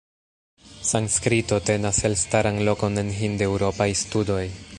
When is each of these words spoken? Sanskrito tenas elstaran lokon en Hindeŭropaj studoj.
Sanskrito 0.91 1.59
tenas 1.69 2.01
elstaran 2.11 2.59
lokon 2.71 2.99
en 3.05 3.15
Hindeŭropaj 3.23 3.93
studoj. 4.07 4.45